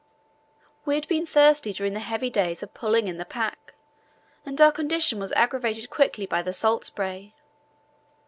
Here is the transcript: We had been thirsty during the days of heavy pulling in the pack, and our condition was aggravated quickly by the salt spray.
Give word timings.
We 0.83 0.95
had 0.95 1.07
been 1.07 1.27
thirsty 1.27 1.73
during 1.73 1.93
the 1.93 1.99
days 2.33 2.63
of 2.63 2.69
heavy 2.69 2.71
pulling 2.79 3.07
in 3.07 3.17
the 3.17 3.23
pack, 3.23 3.75
and 4.43 4.59
our 4.59 4.71
condition 4.71 5.19
was 5.19 5.31
aggravated 5.33 5.91
quickly 5.91 6.25
by 6.25 6.41
the 6.41 6.53
salt 6.53 6.85
spray. 6.85 7.35